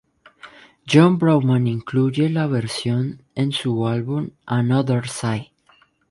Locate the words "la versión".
2.31-3.21